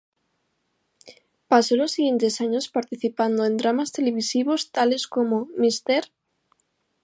Pasó 1.47 1.75
los 1.75 1.91
siguientes 1.91 2.41
años 2.41 2.69
participando 2.69 3.45
en 3.45 3.57
dramas 3.57 3.91
televisivos, 3.91 4.71
tales 4.71 5.05
como 5.07 5.47
"Mr. 5.55 6.05